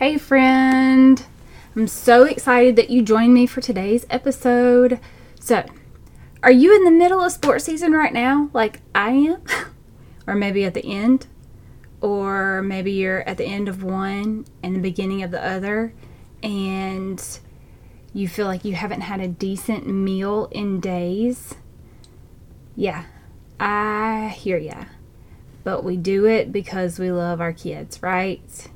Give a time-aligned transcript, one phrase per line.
[0.00, 1.22] Hey, friend.
[1.76, 4.98] I'm so excited that you joined me for today's episode.
[5.38, 5.62] So,
[6.42, 9.42] are you in the middle of sports season right now, like I am?
[10.26, 11.26] or maybe at the end?
[12.00, 15.92] Or maybe you're at the end of one and the beginning of the other,
[16.42, 17.22] and
[18.14, 21.56] you feel like you haven't had a decent meal in days?
[22.74, 23.04] Yeah,
[23.60, 24.86] I hear ya.
[25.62, 28.70] But we do it because we love our kids, right?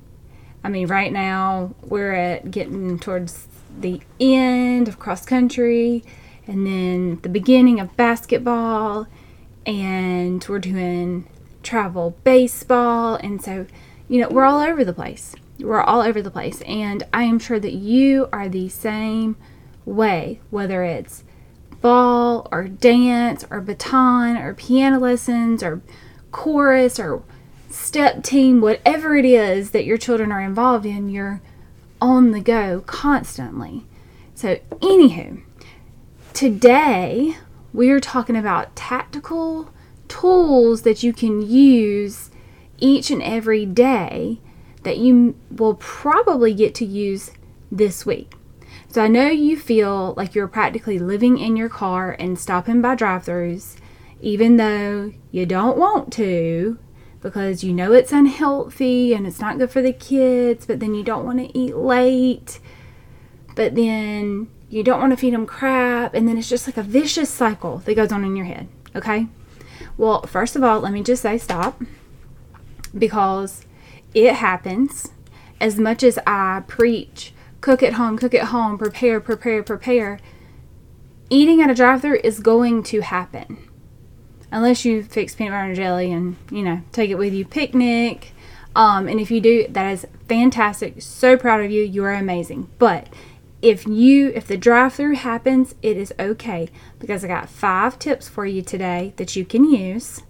[0.64, 3.46] I mean, right now we're at getting towards
[3.78, 6.02] the end of cross country
[6.46, 9.06] and then the beginning of basketball
[9.66, 11.28] and we're doing
[11.62, 13.16] travel baseball.
[13.16, 13.66] And so
[14.08, 15.34] you know we're all over the place.
[15.58, 16.62] We're all over the place.
[16.62, 19.36] And i am sure that you are the same
[19.84, 21.24] way whether it's
[21.82, 25.82] ball or dance or baton or piano lessons or
[26.30, 27.22] chorus or
[27.74, 31.40] step team, whatever it is that your children are involved in, you're
[32.00, 33.84] on the go constantly.
[34.34, 35.42] So, anywho,
[36.32, 37.36] today
[37.72, 39.70] we are talking about tactical
[40.08, 42.30] tools that you can use
[42.78, 44.40] each and every day
[44.82, 47.30] that you will probably get to use
[47.72, 48.34] this week.
[48.88, 52.94] So, I know you feel like you're practically living in your car and stopping by
[52.94, 53.76] drive throughs,
[54.20, 56.78] even though you don't want to
[57.24, 61.02] because you know it's unhealthy and it's not good for the kids, but then you
[61.02, 62.60] don't want to eat late,
[63.56, 66.82] but then you don't want to feed them crap, and then it's just like a
[66.82, 69.26] vicious cycle that goes on in your head, okay?
[69.96, 71.80] Well, first of all, let me just say stop
[72.96, 73.64] because
[74.12, 75.12] it happens
[75.62, 80.20] as much as I preach cook at home, cook at home, prepare, prepare, prepare.
[81.30, 83.70] Eating at a drive through is going to happen
[84.54, 88.32] unless you fix peanut butter and jelly and you know take it with you picnic.
[88.76, 91.02] Um, and if you do that is fantastic.
[91.02, 91.82] So proud of you.
[91.82, 92.70] You are amazing.
[92.78, 93.08] But
[93.60, 98.28] if you if the drive through happens it is okay because i got five tips
[98.28, 100.22] for you today that you can use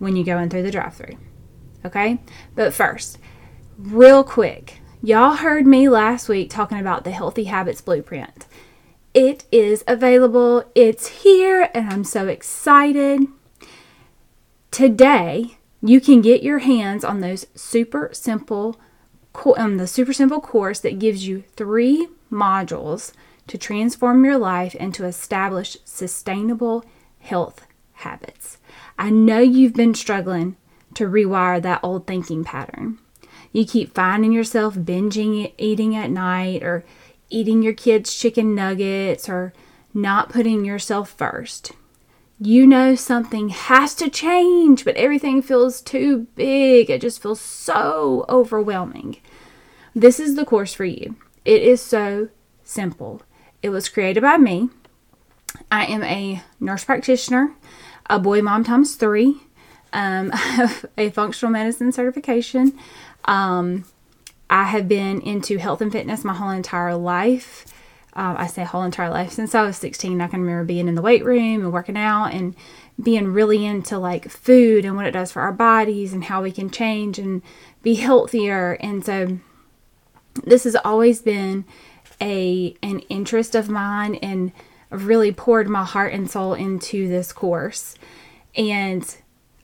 [0.00, 1.16] when you go in through the drive through
[1.84, 2.18] okay?
[2.56, 3.18] But first
[3.78, 8.46] real quick y'all heard me last week talking about the healthy habits blueprint
[9.14, 10.64] it is available.
[10.74, 13.26] It's here, and I'm so excited.
[14.70, 18.80] Today, you can get your hands on those super simple
[19.56, 23.12] um, the super simple course that gives you three modules
[23.46, 26.84] to transform your life and to establish sustainable
[27.18, 28.58] health habits.
[28.98, 30.56] I know you've been struggling
[30.94, 32.98] to rewire that old thinking pattern.
[33.52, 36.84] You keep finding yourself binging eating at night or
[37.32, 39.52] eating your kids' chicken nuggets or
[39.94, 41.72] not putting yourself first.
[42.40, 46.90] You know something has to change, but everything feels too big.
[46.90, 49.18] It just feels so overwhelming.
[49.94, 51.16] This is the course for you.
[51.44, 52.28] It is so
[52.64, 53.22] simple.
[53.62, 54.70] It was created by me.
[55.70, 57.54] I am a nurse practitioner,
[58.06, 59.40] a boy mom times three,
[59.92, 62.78] um, I have a functional medicine certification.
[63.24, 63.84] Um,
[64.52, 67.64] I have been into health and fitness my whole entire life.
[68.12, 70.20] Um, I say whole entire life since I was 16.
[70.20, 72.54] I can remember being in the weight room and working out and
[73.02, 76.52] being really into like food and what it does for our bodies and how we
[76.52, 77.40] can change and
[77.80, 78.74] be healthier.
[78.74, 79.38] And so
[80.44, 81.64] this has always been
[82.20, 84.52] a an interest of mine and
[84.90, 87.94] I've really poured my heart and soul into this course.
[88.54, 89.16] And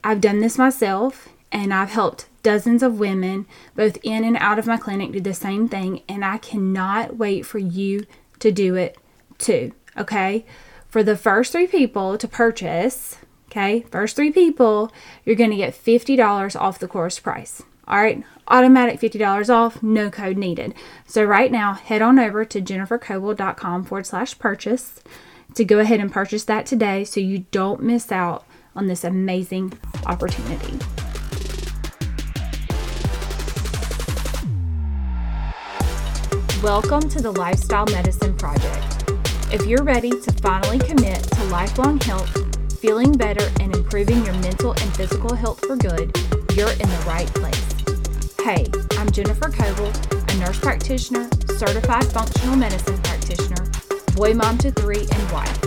[0.02, 3.44] I've done this myself and I've helped dozens of women,
[3.76, 7.44] both in and out of my clinic, do the same thing, and I cannot wait
[7.44, 8.06] for you
[8.38, 8.96] to do it
[9.36, 9.72] too.
[9.98, 10.46] Okay,
[10.88, 13.18] for the first three people to purchase,
[13.50, 14.90] okay, first three people,
[15.26, 17.62] you're going to get $50 off the course price.
[17.86, 20.72] All right, automatic $50 off, no code needed.
[21.06, 25.02] So, right now, head on over to jennifercoble.com forward slash purchase
[25.52, 29.78] to go ahead and purchase that today so you don't miss out on this amazing
[30.06, 30.78] opportunity.
[36.62, 39.12] Welcome to the Lifestyle Medicine Project.
[39.52, 42.28] If you're ready to finally commit to lifelong health,
[42.80, 46.10] feeling better, and improving your mental and physical health for good,
[46.56, 48.34] you're in the right place.
[48.42, 48.66] Hey,
[48.98, 53.64] I'm Jennifer Coble, a nurse practitioner, certified functional medicine practitioner,
[54.16, 55.60] boy mom to three, and wife.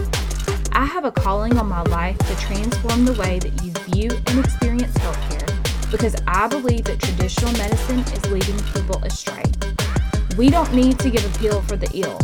[0.73, 4.39] I have a calling on my life to transform the way that you view and
[4.39, 9.43] experience healthcare because I believe that traditional medicine is leading people astray.
[10.37, 12.19] We don't need to give a pill for the ill.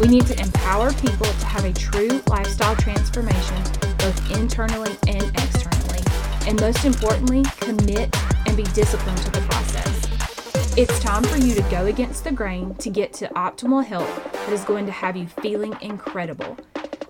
[0.00, 3.62] We need to empower people to have a true lifestyle transformation,
[3.98, 6.00] both internally and externally.
[6.46, 8.14] And most importantly, commit
[8.46, 10.76] and be disciplined to the process.
[10.76, 14.52] It's time for you to go against the grain to get to optimal health that
[14.52, 16.56] is going to have you feeling incredible.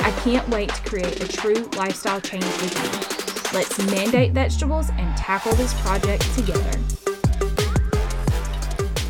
[0.01, 3.59] I can't wait to create a true lifestyle change with you.
[3.59, 6.79] Let's mandate vegetables and tackle this project together.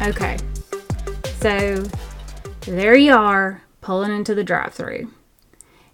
[0.02, 0.36] Okay,
[1.42, 1.82] so
[2.60, 5.10] there you are, pulling into the drive through.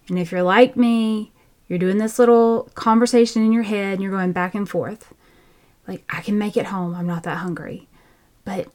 [0.07, 1.31] And if you're like me,
[1.67, 5.13] you're doing this little conversation in your head and you're going back and forth.
[5.87, 7.87] Like, I can make it home, I'm not that hungry.
[8.45, 8.67] But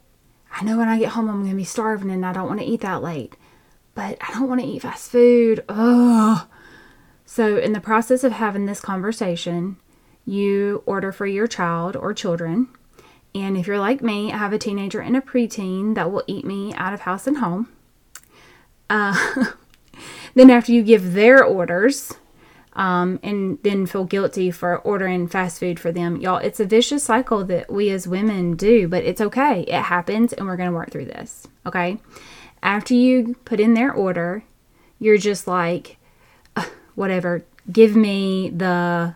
[0.51, 2.59] I know when I get home, I'm going to be starving and I don't want
[2.59, 3.37] to eat that late.
[3.93, 5.63] But I don't want to eat fast food.
[5.69, 6.45] Ugh.
[7.25, 9.77] So, in the process of having this conversation,
[10.25, 12.67] you order for your child or children.
[13.35, 16.45] And if you're like me, I have a teenager and a preteen that will eat
[16.45, 17.67] me out of house and home.
[18.89, 19.51] Uh,
[20.35, 22.13] then, after you give their orders,
[22.73, 26.15] um, and then feel guilty for ordering fast food for them.
[26.17, 29.61] Y'all, it's a vicious cycle that we as women do, but it's okay.
[29.63, 31.45] It happens, and we're going to work through this.
[31.65, 31.97] Okay.
[32.63, 34.43] After you put in their order,
[34.97, 35.97] you're just like,
[36.95, 39.15] whatever, give me the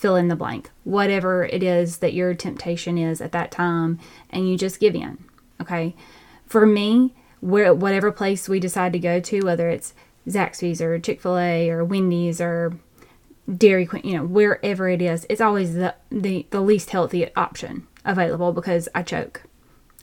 [0.00, 3.98] fill in the blank, whatever it is that your temptation is at that time,
[4.30, 5.18] and you just give in.
[5.60, 5.94] Okay.
[6.46, 9.92] For me, where whatever place we decide to go to, whether it's
[10.26, 12.72] Zaxby's or Chick fil A or Wendy's or
[13.54, 17.86] Dairy Queen, you know, wherever it is, it's always the, the, the least healthy option
[18.02, 19.42] available because I choke.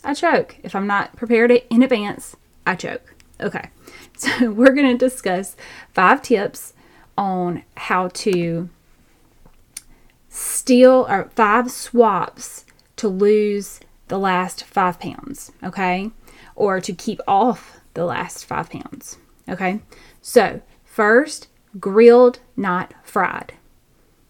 [0.04, 0.58] I choke.
[0.62, 2.36] If I'm not prepared in advance,
[2.68, 3.16] I choke.
[3.42, 3.70] Okay.
[4.18, 5.56] So we're going to discuss
[5.94, 6.74] five tips
[7.20, 8.68] on how to
[10.30, 12.66] steal or five swaps
[12.98, 15.52] to lose the last five pounds.
[15.64, 16.12] Okay.
[16.56, 19.18] Or to keep off the last five pounds.
[19.50, 19.82] Okay.
[20.22, 21.48] So, first,
[21.80, 23.54] grilled, not fried.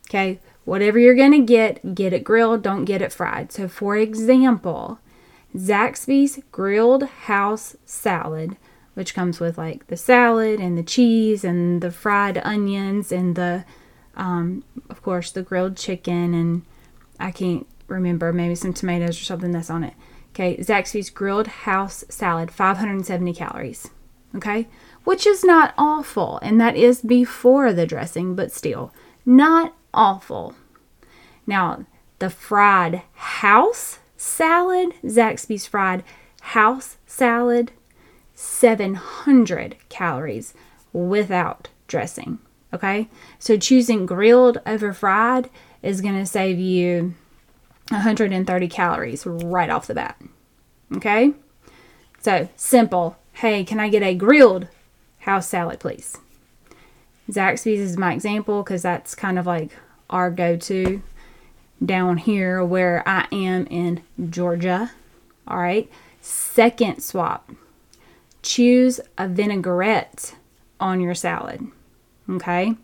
[0.09, 3.51] Okay, whatever you're to get, get it grilled, don't get it fried.
[3.51, 4.99] So, for example,
[5.55, 8.55] Zaxby's grilled house salad,
[8.93, 13.65] which comes with like the salad and the cheese and the fried onions and the,
[14.17, 16.63] um, of course, the grilled chicken and
[17.19, 19.93] I can't remember, maybe some tomatoes or something that's on it.
[20.31, 23.89] Okay, Zaxby's grilled house salad, 570 calories.
[24.35, 24.67] Okay,
[25.03, 28.93] which is not awful, and that is before the dressing, but still
[29.25, 30.53] not awful.
[31.47, 31.85] Now,
[32.19, 36.03] the fried house salad, Zaxby's fried
[36.41, 37.71] house salad,
[38.35, 40.53] 700 calories
[40.91, 42.39] without dressing.
[42.73, 43.07] Okay,
[43.39, 45.49] so choosing grilled over fried
[45.81, 47.15] is going to save you
[47.89, 50.21] 130 calories right off the bat.
[50.95, 51.33] Okay,
[52.19, 53.17] so simple.
[53.33, 54.67] Hey, can I get a grilled
[55.19, 56.17] house salad, please.
[57.29, 59.71] Zaxby's is my example because that's kind of like
[60.09, 61.01] our go to
[61.85, 64.91] down here where I am in Georgia.
[65.47, 65.89] All right.
[66.21, 67.51] Second swap
[68.41, 70.35] choose a vinaigrette
[70.79, 71.67] on your salad.
[72.29, 72.75] Okay.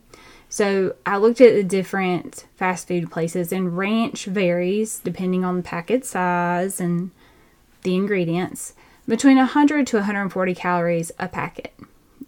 [0.50, 5.64] So I looked at the different fast food places, and ranch varies depending on the
[5.64, 7.10] packet size and
[7.82, 8.74] the ingredients
[9.08, 11.74] between 100 to 140 calories a packet.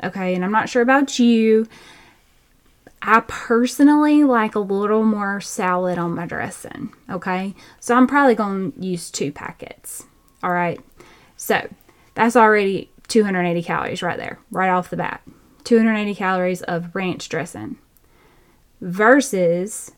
[0.04, 1.68] Okay, and I'm not sure about you.
[3.02, 6.94] I personally like a little more salad on my dressing.
[7.10, 10.04] Okay, so I'm probably going to use two packets.
[10.42, 10.80] All right,
[11.38, 11.70] so
[12.16, 15.22] that's already 280 calories right there, right off the bat.
[15.66, 17.78] 280 calories of ranch dressing
[18.80, 19.92] versus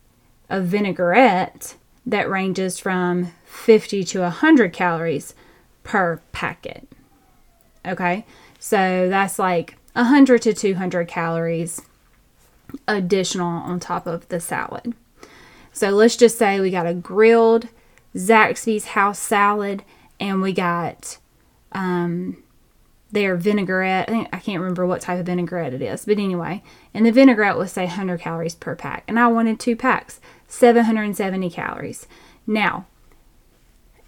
[0.50, 5.36] a vinaigrette that ranges from 50 to 100 calories
[5.84, 6.88] per packet.
[7.86, 8.26] Okay,
[8.60, 11.82] so that's like 100 to 200 calories
[12.88, 14.94] additional on top of the salad.
[15.72, 17.68] So let's just say we got a grilled
[18.16, 19.84] Zaxby's house salad
[20.20, 21.18] and we got
[21.72, 22.44] um,
[23.12, 24.10] their vinaigrette.
[24.10, 27.12] I, think, I can't remember what type of vinaigrette it is, but anyway, and the
[27.12, 32.08] vinaigrette was say 100 calories per pack, and I wanted two packs, 770 calories.
[32.46, 32.86] Now,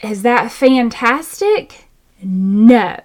[0.01, 1.89] is that fantastic?
[2.21, 2.97] No.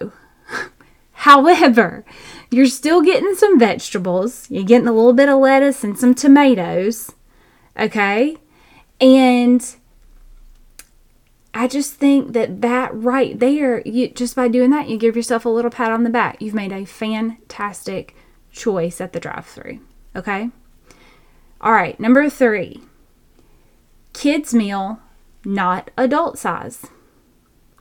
[1.19, 2.05] However,
[2.51, 4.49] you're still getting some vegetables.
[4.49, 7.11] You're getting a little bit of lettuce and some tomatoes.
[7.77, 8.37] Okay?
[9.01, 9.75] And
[11.57, 15.45] I just think that that right there, you just by doing that, you give yourself
[15.45, 16.41] a little pat on the back.
[16.41, 18.13] You've made a fantastic
[18.51, 19.79] choice at the drive-through.
[20.17, 20.49] Okay?
[21.61, 22.81] All right, number 3.
[24.11, 24.99] Kids meal,
[25.45, 26.87] not adult size.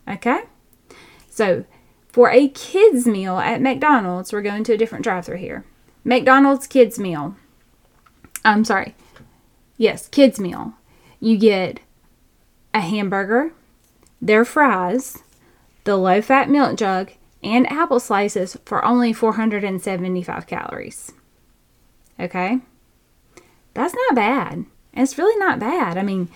[0.08, 0.42] Okay?
[1.28, 1.64] So,
[2.08, 5.64] for a kids meal at McDonald's, we're going to a different drive-through here.
[6.04, 7.34] McDonald's kids meal.
[8.44, 8.94] I'm sorry.
[9.76, 10.74] Yes, kids meal.
[11.18, 11.80] You get
[12.72, 13.52] a hamburger,
[14.24, 15.18] their fries,
[15.84, 17.12] the low fat milk jug,
[17.42, 21.12] and apple slices for only 475 calories.
[22.18, 22.60] Okay?
[23.74, 24.64] That's not bad.
[24.94, 25.98] It's really not bad.
[25.98, 26.28] I mean,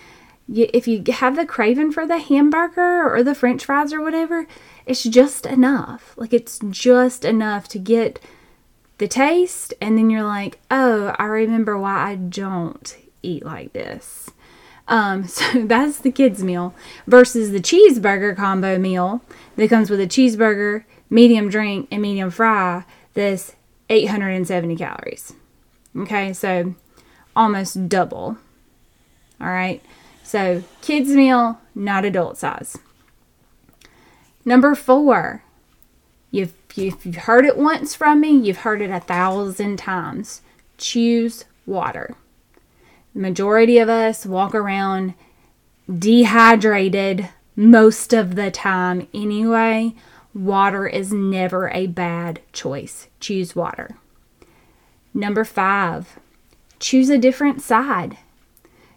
[0.52, 4.46] if you have the craving for the hamburger or the french fries or whatever,
[4.84, 6.14] it's just enough.
[6.16, 8.20] Like, it's just enough to get
[8.98, 14.30] the taste, and then you're like, oh, I remember why I don't eat like this.
[14.88, 16.74] Um, so that's the kids' meal
[17.06, 19.22] versus the cheeseburger combo meal
[19.56, 22.84] that comes with a cheeseburger, medium drink, and medium fry.
[23.14, 23.54] This
[23.90, 25.34] 870 calories.
[25.96, 26.74] Okay, so
[27.36, 28.38] almost double.
[29.40, 29.82] All right,
[30.24, 32.76] so kids' meal, not adult size.
[34.44, 35.44] Number four,
[36.30, 40.42] you've, you've heard it once from me, you've heard it a thousand times.
[40.76, 42.16] Choose water.
[43.14, 45.14] The majority of us walk around
[45.92, 49.94] dehydrated most of the time anyway.
[50.34, 53.08] Water is never a bad choice.
[53.18, 53.96] Choose water.
[55.14, 56.18] Number five,
[56.78, 58.18] choose a different side.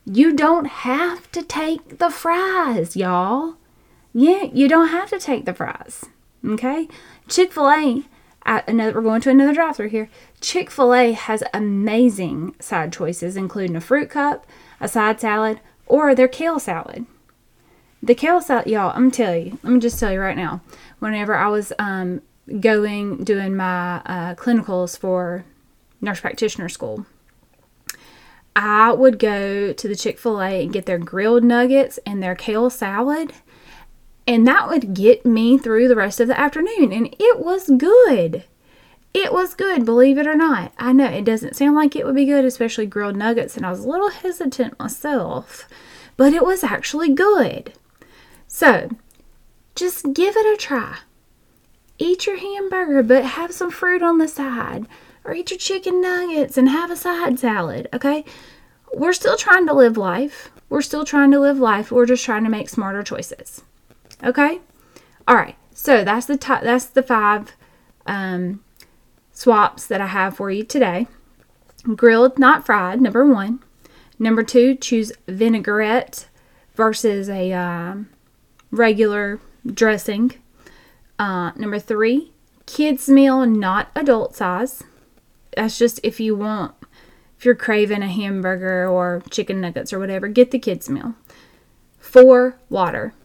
[0.06, 3.56] You don't have to take the fries, y'all.
[4.14, 6.06] Yeah, you don't have to take the fries.
[6.46, 6.88] Okay?
[7.28, 8.04] Chick fil A,
[8.46, 10.10] another, we're going to another drive through here.
[10.40, 14.46] Chick fil A has amazing side choices, including a fruit cup,
[14.80, 17.06] a side salad, or their kale salad.
[18.04, 20.62] The kale salad, y'all, I'm tell you, let me just tell you right now.
[21.00, 22.22] Whenever I was um,
[22.60, 25.46] going, doing my uh, clinicals for
[26.00, 27.06] nurse practitioner school,
[28.56, 32.36] I would go to the Chick fil A and get their grilled nuggets and their
[32.36, 33.34] kale salad.
[34.28, 36.92] And that would get me through the rest of the afternoon.
[36.92, 38.44] And it was good.
[39.14, 40.72] It was good, believe it or not.
[40.78, 43.58] I know it doesn't sound like it would be good, especially grilled nuggets.
[43.58, 45.68] And I was a little hesitant myself,
[46.16, 47.74] but it was actually good.
[48.48, 48.90] So
[49.76, 51.00] just give it a try.
[51.98, 54.88] Eat your hamburger, but have some fruit on the side
[55.24, 58.24] or eat your chicken nuggets and have a side salad, okay?
[58.94, 60.52] We're still trying to live life.
[60.70, 61.92] We're still trying to live life.
[61.92, 63.62] We're just trying to make smarter choices.
[64.24, 64.60] Okay?
[65.28, 65.56] All right.
[65.74, 67.54] So that's the top, that's the five
[68.06, 68.64] um,
[69.32, 71.08] swaps that I have for you today.
[71.96, 73.60] Grilled, not fried, number one.
[74.20, 76.28] Number two, choose vinaigrette
[76.76, 78.10] versus a um,
[78.70, 80.34] regular dressing.
[81.18, 82.32] Uh, number three,
[82.66, 84.84] kids meal, not adult size
[85.56, 86.74] that's just if you want
[87.38, 91.16] if you're craving a hamburger or chicken nuggets or whatever, get the kids meal.
[91.98, 93.16] Four, water.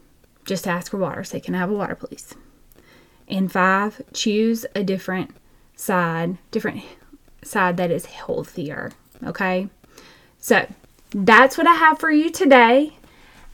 [0.47, 1.25] Just ask for water.
[1.25, 2.35] Say, can I have a water, please?
[3.29, 5.33] And five, choose a different
[5.75, 6.85] side, different
[7.43, 8.93] side that is healthier.
[9.25, 9.69] Okay.
[10.39, 10.67] So
[11.11, 12.95] that's what I have for you today.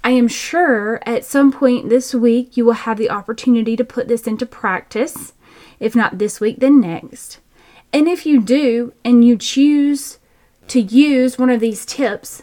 [0.04, 4.08] I am sure at some point this week you will have the opportunity to put
[4.08, 5.32] this into practice.
[5.78, 7.38] If not this week, then next.
[7.92, 10.18] And if you do and you choose
[10.68, 12.42] to use one of these tips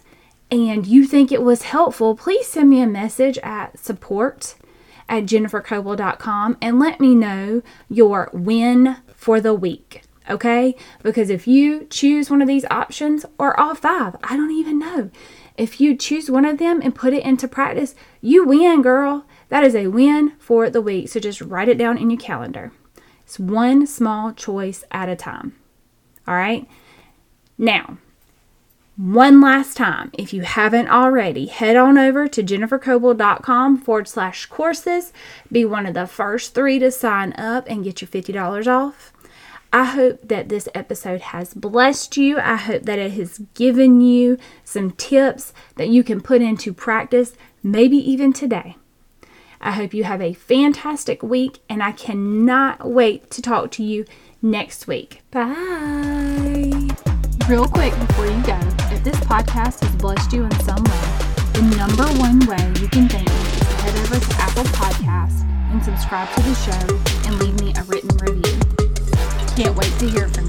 [0.52, 4.56] and you think it was helpful, please send me a message at support
[5.08, 10.04] at jennifercoble.com and let me know your win for the week.
[10.30, 10.76] Okay?
[11.02, 15.10] Because if you choose one of these options or all five, I don't even know.
[15.58, 19.26] If you choose one of them and put it into practice, you win, girl.
[19.50, 21.10] That is a win for the week.
[21.10, 22.72] So just write it down in your calendar.
[23.26, 25.56] It's one small choice at a time.
[26.28, 26.68] All right.
[27.58, 27.98] Now,
[29.00, 35.14] one last time, if you haven't already, head on over to jennifercoble.com forward slash courses.
[35.50, 39.14] Be one of the first three to sign up and get your $50 off.
[39.72, 42.40] I hope that this episode has blessed you.
[42.40, 47.38] I hope that it has given you some tips that you can put into practice,
[47.64, 48.76] maybe even today.
[49.62, 54.04] I hope you have a fantastic week, and I cannot wait to talk to you
[54.42, 55.22] next week.
[55.32, 56.90] Bye.
[57.50, 58.60] Real quick before you go,
[59.00, 61.08] if this podcast has blessed you in some way,
[61.54, 65.44] the number one way you can thank me is to head over to Apple Podcasts
[65.72, 68.60] and subscribe to the show and leave me a written review.
[69.56, 70.49] Can't wait to hear from